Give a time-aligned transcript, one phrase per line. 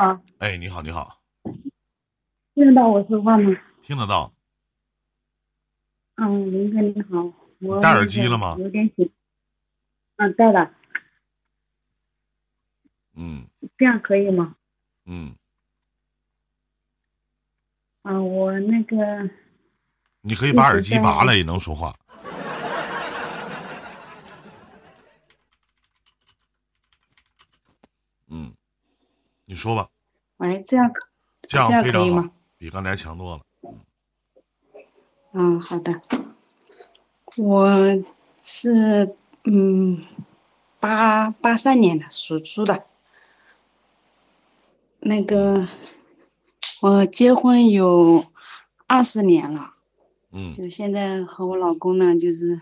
[0.00, 1.20] 好，哎，你好，你好，
[2.54, 3.54] 听得到我说话吗？
[3.82, 4.32] 听得到。
[6.14, 7.30] 嗯，林哥你好，
[7.60, 9.12] 我戴耳机了吗有点紧。
[10.16, 10.72] 嗯，戴了，
[13.14, 14.56] 嗯这样可以吗？
[15.04, 15.34] 嗯，
[18.00, 19.28] 啊，我那个
[20.22, 21.94] 你可以把耳机拔了也能说话。
[29.50, 29.88] 你说吧，
[30.36, 30.92] 喂，这样
[31.42, 33.42] 这样这样非常好可以吗？，比刚才强多了。
[35.32, 36.00] 嗯，好的。
[37.36, 38.00] 我
[38.44, 40.04] 是嗯
[40.78, 42.84] 八八三年的，属猪的。
[45.00, 45.66] 那个
[46.80, 48.24] 我结婚有
[48.86, 49.74] 二十年了，
[50.30, 52.60] 嗯就现在和我老公呢，就是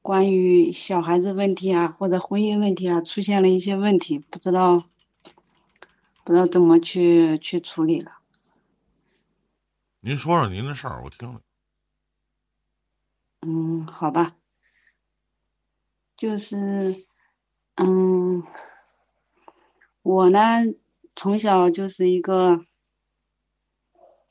[0.00, 4.84] 关于小孩子问题啊，或者婚姻问题啊，出现了一些问题，不知道
[6.24, 8.12] 不知道怎么去去处理了。
[10.00, 11.40] 您说说您的事儿，我听听。
[13.42, 14.34] 嗯，好吧，
[16.16, 17.04] 就是，
[17.74, 18.42] 嗯，
[20.02, 20.40] 我呢
[21.14, 22.64] 从小就是一个，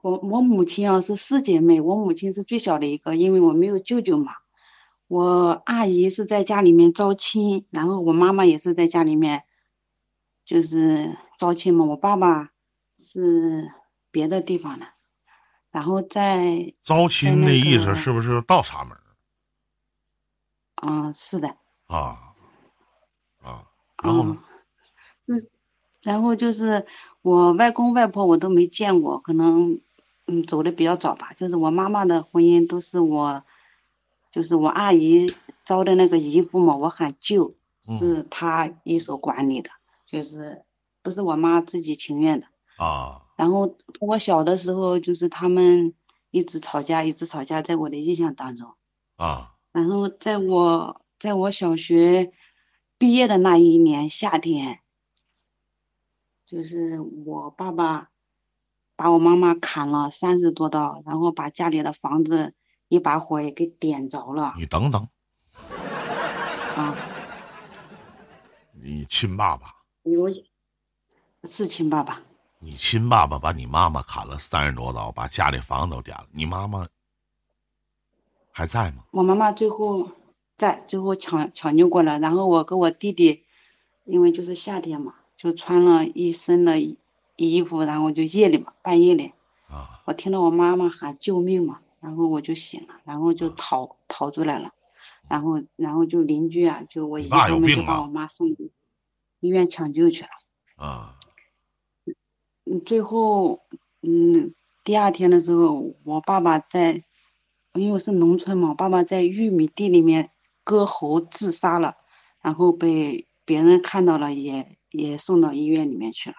[0.00, 4.32] 我我母亲啊是四姐妹，我母亲是最小的一个，因为我没有舅舅嘛，
[5.06, 9.44] 我阿姨是在家里面招亲，然后我妈妈也是在家里面，
[10.46, 12.50] 就是招亲嘛，我爸爸
[13.00, 13.70] 是
[14.10, 14.86] 别的地方的，
[15.70, 18.96] 然后在招亲那的意思是不是倒插门
[20.82, 21.56] 嗯是的。
[21.86, 22.34] 啊
[23.42, 23.64] 啊？
[24.02, 24.42] 然后呢？
[25.26, 25.48] 嗯，就
[26.02, 26.86] 然后就是
[27.22, 29.80] 我外公外婆我都没见过，可能
[30.26, 31.32] 嗯走的比较早吧。
[31.38, 33.42] 就是我妈妈的婚姻都是我，
[34.32, 37.54] 就是我阿姨招的那个姨夫嘛，我喊舅，
[37.88, 39.70] 嗯是他一手管理的，
[40.06, 40.64] 就是
[41.04, 42.48] 不是我妈自己情愿的。
[42.76, 45.94] 啊然后我小的时候就是他们
[46.30, 48.74] 一直吵架，一直吵架，在我的印象当中。
[49.14, 52.32] 啊然后在我在我小学
[52.96, 54.80] 毕业的那一年夏天，
[56.46, 58.10] 就是我爸爸
[58.96, 62.54] 把我妈妈砍了三十多刀，然后把家里的房子
[62.88, 65.08] 一把火也给点着了你等等，
[66.76, 66.96] 啊！
[68.72, 69.74] 你亲爸爸，
[70.04, 70.28] 有
[71.48, 72.22] 是亲爸爸，
[72.58, 76.88] 你亲爸爸把你妈妈砍了三十多刀，把家里房子都点了，你妈妈
[78.50, 79.04] 还在吗？
[79.10, 80.10] 我妈妈最后
[80.56, 83.44] 在最后抢抢救过来，然后我跟我弟弟，
[84.04, 86.98] 因为就是夏天嘛，就穿了一身的衣
[87.36, 89.32] 衣服，然后就夜里嘛，半夜里。
[89.68, 94.72] 啊我听到我妈妈喊救命嘛，然后我就醒了，然后就逃逃出来了，
[95.28, 98.48] 然后然后就邻居啊，就我姨你爸有他们就把我妈送
[99.40, 100.30] 医院抢救去了。
[100.76, 101.16] 啊
[102.64, 103.62] 嗯，最后
[104.02, 107.04] 嗯第二天的时候，我爸爸在，
[107.72, 110.30] 因为是农村嘛，我爸爸在玉米地里面
[110.62, 111.96] 割喉自杀了，
[112.40, 116.36] 然后被别人看到了也，也送到医院里面去了。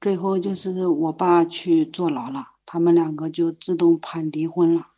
[0.00, 4.91] 最后就是我爸去坐牢了，他们两个就自动判离婚了。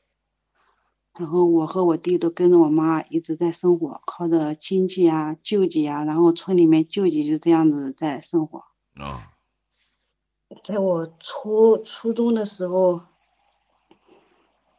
[1.17, 8.65] 然后我和我弟都跟着我妈一直在生活，靠着亲戚啊、救济啊，然后村里面救济就这样子在生活。
[8.97, 9.31] 啊
[10.63, 13.01] 在我初初中的时候，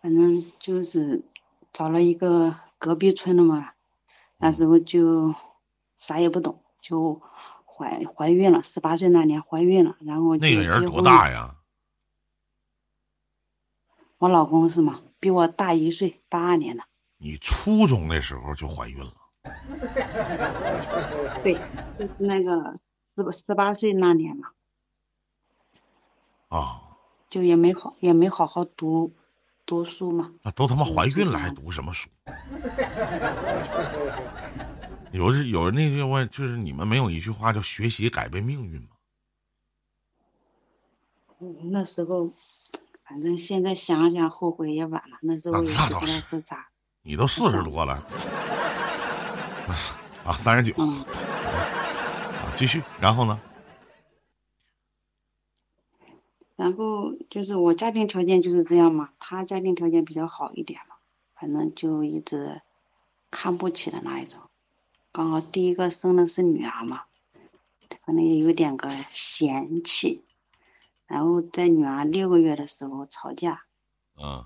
[0.01, 1.23] 反正就是
[1.73, 3.71] 找了一个隔壁村的嘛，
[4.37, 5.35] 那时候就
[5.97, 7.21] 啥也不懂，就
[7.65, 11.01] 怀怀孕了，十八岁那年怀孕了，然后就那个人多？
[11.01, 11.55] 大呀？
[14.17, 15.01] 我老公是吗？
[15.19, 16.83] 比我大一岁，八二年的。
[17.17, 19.13] 你初中的时候就怀孕了？
[21.43, 21.53] 对，
[21.97, 22.79] 就是那个
[23.15, 24.49] 十十八岁那年嘛，
[26.49, 26.81] 啊，
[27.29, 29.13] 就也没好也没好好读
[29.65, 30.33] 读书嘛。
[30.43, 32.09] 那都他妈怀孕了还读什么书？
[35.11, 38.89] 有人有人那句话就是你们没有一句话叫学习改变命运吗？
[41.39, 42.33] 嗯那时候，
[43.07, 46.69] 反正现在想想后悔也晚了，那时候也不知道是是咋。
[47.03, 48.03] 你都四十多了，
[50.25, 50.75] 啊，三十九
[52.57, 53.39] 继续，然后呢？
[56.55, 60.95] 然后就是我家庭条件就是这样嘛，他家庭条件比较好一点嘛，
[61.35, 62.61] 反正就一直
[63.29, 64.41] 看不起的那一种。
[65.11, 67.03] 刚好第一个生的是女儿嘛，
[68.03, 70.24] 可能也有点个嫌弃。
[71.07, 73.65] 然后在女儿六个月的时候吵架，
[74.15, 74.45] 嗯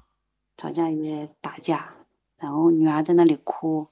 [0.58, 1.96] 吵架也打架，
[2.38, 3.88] 然后女儿在那里哭，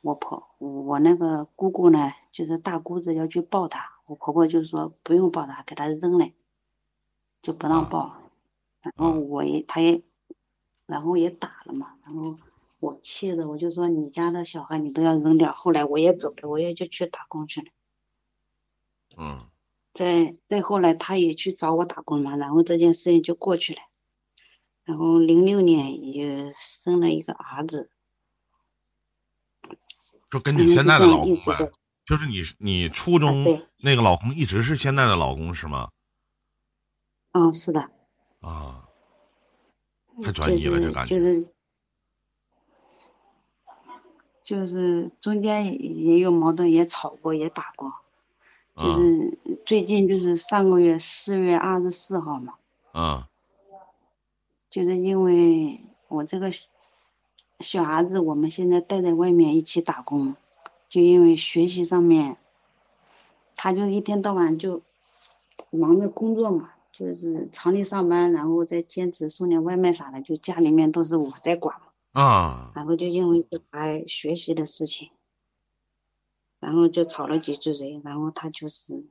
[0.00, 6.30] 我婆我那个姑姑呢，就是大姑子要去抱她，我婆婆就说不用抱她，给她扔了，
[7.42, 8.16] 就不让抱。
[8.80, 10.02] 然后我也她也，
[10.86, 12.38] 然后也打了嘛，然后
[12.80, 15.52] 我气的我就说你家的小孩你都要扔掉。
[15.52, 17.66] 后来我也走了，我也就去打工去了。
[19.16, 19.51] 嗯。
[19.92, 23.80] 再再后来他也去找我打工嘛，然后这件事情就过去了。
[24.84, 27.90] 然后零六年也生了一个儿子。
[30.30, 31.70] 就跟你现在的老公呗，
[32.06, 35.90] 就是你你初中那个老公一直是现在的老公是吗？
[37.32, 37.90] 嗯，是的。
[38.40, 38.88] 啊，
[40.24, 41.18] 太专一了，这感觉。
[41.18, 41.46] 就是
[44.42, 47.92] 就是中间也有矛盾，也吵过，也打过。
[48.76, 52.54] 就是最近就是上个月四月二十四号嘛。
[52.92, 53.28] 啊。
[54.70, 55.78] 就是因为
[56.08, 56.50] 我这个。
[57.60, 60.34] 小孩子，我们现在带在外面一起打工，
[60.88, 62.36] 就因为学习上面，
[63.54, 64.82] 他就一天到晚就
[65.70, 72.20] 忙着工作嘛，就是厂里上班，然后再兼职送点外卖啥的，就家里面都是我在管嘛。
[72.20, 72.72] 啊。
[72.74, 75.10] 然后就因为小孩学习的事情，
[76.62, 79.04] 然后就吵了几句嘴，然后他就是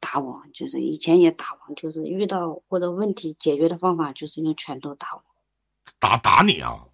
[0.00, 5.22] 打我，就是以前也打我，就是遇到或者问题解决的方法就是用拳头打我。
[5.98, 6.88] 打打你啊？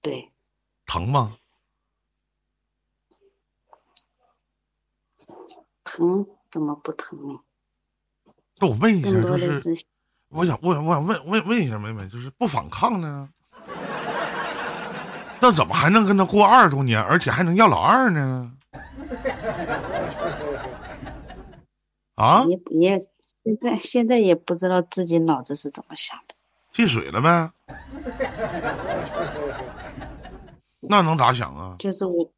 [0.00, 0.32] 对，
[0.86, 1.36] 疼吗？
[5.84, 7.40] 疼怎么不疼呢？
[8.56, 9.86] 那我问一下，就是
[10.28, 13.30] 我想，我想，我想问问问一下妹妹，就是不反抗呢？
[15.40, 18.52] 那怎么还能跟他过二十多年，而且还能要老二呢？
[22.14, 22.44] 啊？
[22.44, 26.34] 也也现在现在也不知道自己脑子是怎么想的。
[26.72, 27.52] 进水了呗。
[30.80, 31.76] 那能咋想啊？
[31.78, 32.30] 就是我，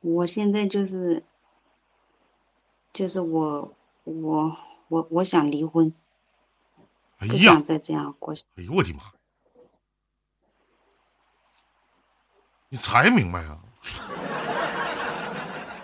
[0.00, 1.22] 我现在就是，
[2.92, 3.74] 就是我
[4.04, 4.56] 我
[4.88, 5.94] 我我想离婚，
[7.18, 8.34] 不想再这样过。
[8.56, 9.00] 哎呦我的妈！
[12.68, 13.58] 你才明白啊？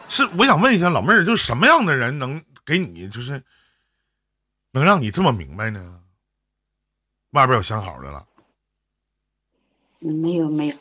[0.09, 3.43] 是我想问一下老妹儿，就是什么样的人能给你，就是
[4.71, 6.01] 能让你这么明白呢？
[7.31, 8.27] 外边有相好的了？
[9.99, 10.77] 没有没有。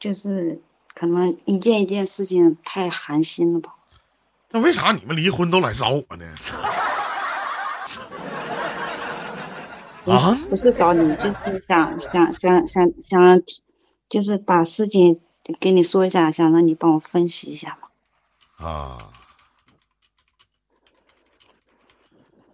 [0.00, 0.60] 就是
[0.94, 3.74] 可能一件一件事情太寒心了吧？
[4.50, 6.26] 那为啥你们离婚都来找我呢？
[10.06, 10.38] 啊？
[10.50, 13.42] 不是找你，就是想想想想想，
[14.08, 15.20] 就是把事情
[15.60, 18.66] 跟你说一下，想让你帮我分析一下嘛。
[18.66, 19.10] 啊？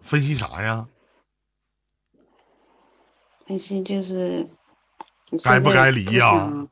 [0.03, 0.89] 分析啥呀？
[3.47, 4.49] 分析就是
[5.45, 6.69] 该不该离呀？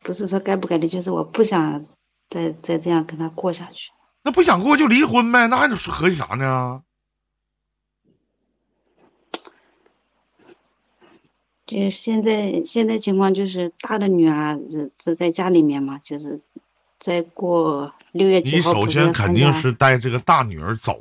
[0.00, 1.86] 不是说该不该离，就是我不想
[2.30, 3.90] 再再这样跟他过下去。
[4.22, 6.82] 那不想过就离婚呗，那还能合计啥呢？
[11.66, 16.40] 就是现在现在情况就是大的女儿是是在家里面嘛，就是
[16.98, 20.98] 再过六月几号你首先肯定是带这个大女儿走，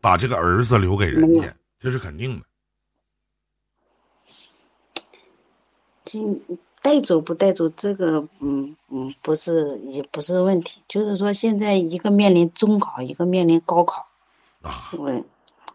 [0.00, 2.46] 把这个儿子留给人家，这是肯定的。
[6.04, 6.42] 今。
[6.80, 14.06] 带走不带走，这个嗯嗯不是也不是问题，就是说现在一个面临中考，一个面临高考，
[14.62, 15.24] 啊，我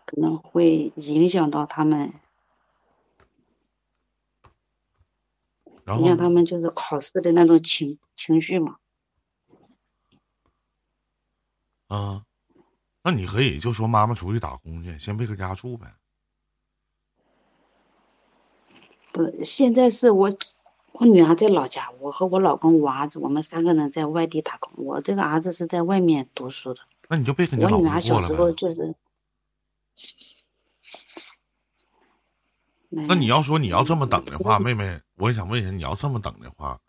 [0.06, 2.13] 可能会影响到他们，
[5.86, 8.78] 影响他们就是考试的那种情情绪嘛。
[11.88, 12.24] 啊，
[13.04, 15.96] 那你可以就说妈妈出去打工去，先别搁家住呗。
[19.12, 20.38] 不，现在是我。
[20.96, 24.86] 我女儿在老家，我和我老公、我儿子，我们三个人在外地打工。
[24.86, 26.82] 我这个儿子是在外面读书的。
[27.10, 28.94] 那你就别跟你我女儿小时候就是。
[32.90, 36.82] 那你要说你要这么等的话，妹妹，我也想问一下，你要这么等的话，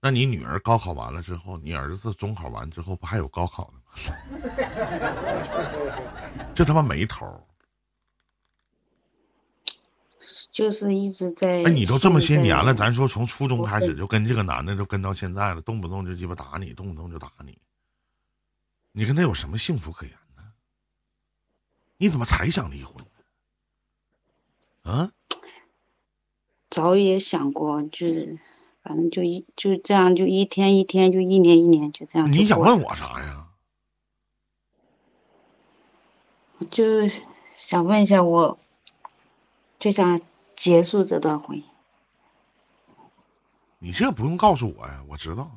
[0.00, 3.92] 那你女儿高考完了之后，你儿子中考完之后，不还有高考呢吗？
[6.56, 7.46] 这他妈没头。
[10.50, 11.64] 就是一直在。
[11.64, 17.58] 哎，你都这么些年了，咱说从初中开始就跟这个男的就跟到现在了，动不动就鸡巴打你，动不动就打你，
[18.92, 20.50] 你跟他有什么幸福可言呢？
[21.98, 23.04] 你怎么才想离婚
[24.82, 24.90] 呢？
[24.90, 25.12] 啊？
[26.76, 28.38] 早也想过，就是
[28.82, 32.30] 反正就一就这样，就一天一天，就一年一年，就这样。
[32.30, 33.46] 你想问我啥呀？
[36.70, 37.08] 就
[37.54, 38.58] 想问一下我，
[39.80, 40.20] 就想。
[40.56, 41.64] 结束这段婚姻，
[43.78, 45.50] 你这不用告诉我呀，我知道。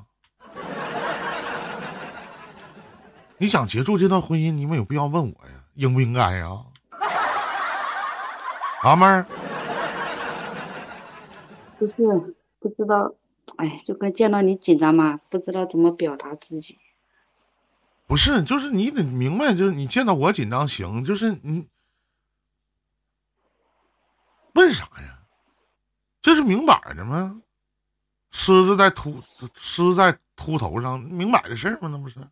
[3.37, 6.65] 你想结束这段婚姻，你没有必要问我呀，应不应该呀？
[8.81, 9.25] 阿， 妹儿，
[11.79, 11.95] 不是
[12.59, 13.15] 不知道，
[13.55, 16.77] 哎，就跟见到你紧张嘛，不知道怎么表达自己。
[18.05, 21.69] 不是，就是你得明白，就是你见到我紧张行，就是你
[24.53, 25.19] 问啥呀？
[26.21, 27.41] 这是明摆的吗？
[28.31, 29.21] 狮子在秃，
[29.55, 31.87] 狮子在秃头上，明摆的事儿吗？
[31.87, 32.27] 那不是？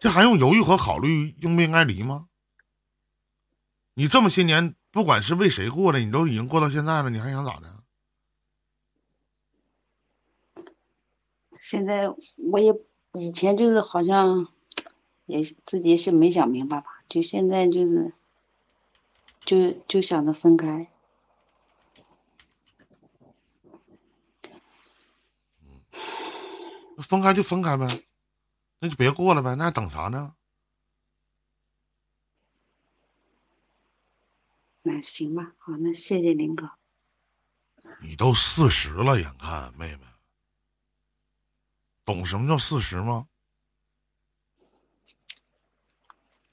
[0.00, 2.26] 这还用犹豫和考虑应不应该离吗？
[3.94, 7.84] 你这么些年，不管是为谁过的，你都已经过到现在了，你还想咋的？
[11.56, 12.74] 现在我也
[13.12, 14.48] 以前就是好像
[15.24, 18.12] 也自己是没想明白吧，就现在就是
[19.44, 20.90] 就就想着分开。
[26.98, 27.86] 分开就分开呗，
[28.80, 30.34] 那就别过了呗，那还等啥呢？
[34.88, 36.70] 那行吧，好，那谢谢林哥。
[38.00, 40.00] 你都四十了，眼看妹妹，
[42.06, 43.26] 懂什么叫四十吗？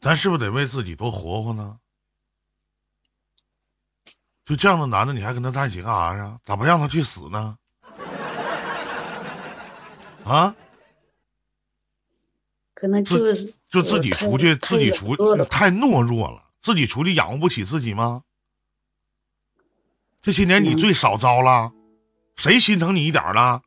[0.01, 1.80] 咱是不是得为自己多活活呢？
[4.44, 6.42] 就这样的男的，你还跟他在一起干啥呀？
[6.44, 7.58] 咋不让他去死呢？
[10.25, 10.56] 啊？
[12.74, 18.24] 可能就是就自己出去，自己出去太懦弱了，自己出去养活不起自己吗？
[20.20, 21.72] 这些年你最少遭了，
[22.38, 23.62] 谁心疼你一点了？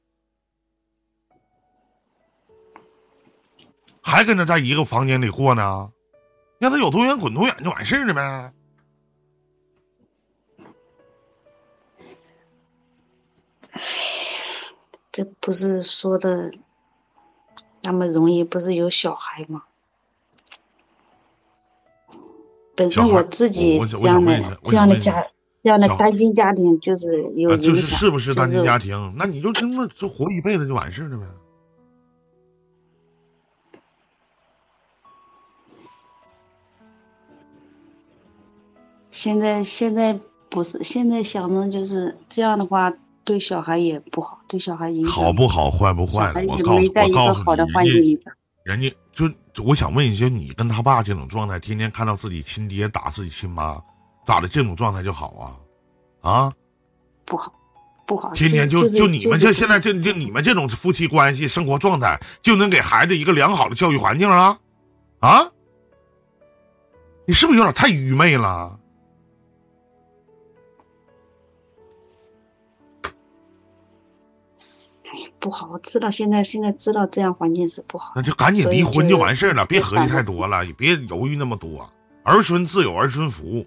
[4.02, 5.92] 还跟他在一个房间里过呢？
[6.58, 8.52] 让他有多远滚多远就完事儿了呗。
[15.12, 16.52] 这不是说的
[17.80, 19.62] 那么容易，不是有小孩吗？
[22.78, 25.26] 本身我自己这样的这样的家
[25.64, 29.14] 这样的单亲家庭就是有影响，就是是不是单亲家庭？
[29.18, 31.24] 那你就这么就活一辈子就完事了呗。
[39.10, 42.92] 现在现在不是现在想着就是这样的话，
[43.24, 46.32] 对小孩也不好，对小孩影响好不好，坏不坏？
[46.46, 47.42] 我告诉我告诉
[47.82, 48.20] 你，
[48.62, 49.28] 人家就
[49.62, 53.82] 我想问一下，你跟他爸这种状态，天天看到自己亲爹打自己亲妈，
[54.24, 54.48] 咋的？
[54.48, 55.60] 这种状态就好
[56.22, 56.30] 啊？
[56.30, 56.52] 啊？
[57.24, 57.52] 不好，
[58.06, 58.32] 不好。
[58.32, 64.58] 天天就就你们这现在就就你们这种夫妻关系生活状态，就能给孩子一个良好的教育环境啊？
[65.20, 65.50] 啊？
[67.26, 68.80] 你是不是有点太愚昧了？
[75.48, 81.90] 不好，我知道现在现在知道这样环境是不好，那就赶紧离婚就完事儿了，别合计太多了，也别犹豫那么多。
[82.22, 83.66] 儿孙自有儿孙福，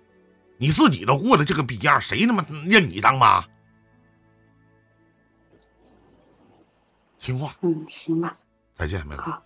[0.57, 3.43] 你自己都过了这个逼样，谁他妈认你当妈？
[7.17, 7.55] 听话。
[7.61, 8.37] 嗯，行吧。
[8.75, 9.21] 再见，妹妹。
[9.23, 9.41] 好。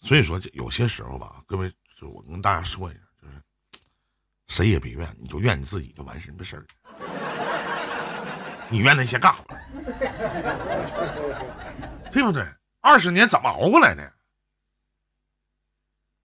[0.00, 3.34] 所以说，有些时候吧，各位，就我跟大家说一下，就是
[4.48, 6.66] 谁也别怨，你就怨你自己就完事没事儿。
[8.68, 9.44] 你怨那些干活，
[12.10, 12.44] 对不对？
[12.80, 14.12] 二十年怎么熬过来的？